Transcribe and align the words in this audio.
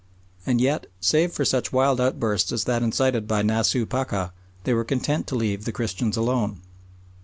And 0.47 0.59
yet, 0.59 0.87
save 0.99 1.31
for 1.31 1.45
such 1.45 1.71
wild 1.71 2.01
outbursts 2.01 2.51
as 2.51 2.63
that 2.63 2.81
incited 2.81 3.27
by 3.27 3.43
Nasooh 3.43 3.85
Pacha, 3.85 4.33
they 4.63 4.73
were 4.73 4.83
content 4.83 5.27
to 5.27 5.35
leave 5.35 5.63
the 5.65 5.71
Christians 5.71 6.17
alone. 6.17 6.61